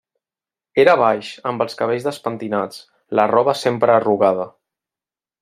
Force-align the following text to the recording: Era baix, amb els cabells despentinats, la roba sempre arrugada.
Era 0.83 0.95
baix, 1.01 1.29
amb 1.49 1.63
els 1.65 1.77
cabells 1.81 2.07
despentinats, 2.07 2.81
la 3.21 3.27
roba 3.35 3.57
sempre 3.61 3.95
arrugada. 3.99 4.49